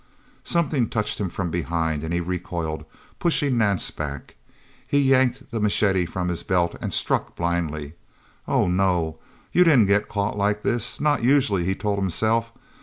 Something 0.43 0.89
touched 0.89 1.19
him 1.21 1.29
from 1.29 1.51
behind, 1.51 2.03
and 2.03 2.11
he 2.11 2.21
recoiled, 2.21 2.85
pushing 3.19 3.59
Nance 3.59 3.91
back. 3.91 4.33
He 4.87 4.97
yanked 4.99 5.51
the 5.51 5.59
machete 5.59 6.07
from 6.07 6.29
his 6.29 6.41
belt, 6.41 6.75
and 6.81 6.91
struck 6.91 7.35
blindly... 7.35 7.93
Oh, 8.47 8.65
no! 8.67 9.19
you 9.51 9.63
didn't 9.63 9.85
get 9.85 10.09
caught 10.09 10.39
like 10.39 10.63
this 10.63 10.99
not 10.99 11.21
usually, 11.23 11.65
he 11.65 11.75
told 11.75 11.99
himself. 11.99 12.51